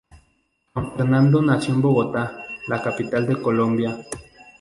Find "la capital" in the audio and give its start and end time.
2.67-3.27